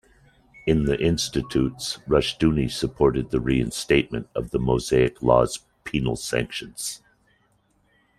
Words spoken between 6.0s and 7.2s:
sanctions.